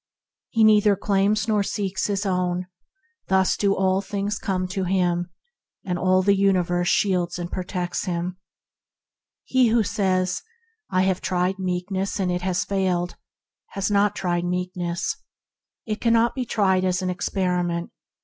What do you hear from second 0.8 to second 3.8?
claims nor seeks his own; thus do